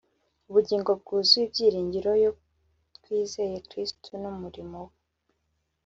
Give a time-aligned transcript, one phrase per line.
[0.49, 2.31] Ubugingo Bwuzuye Ibiringiro yo
[2.95, 4.95] twizeye Kristo n’umurimo we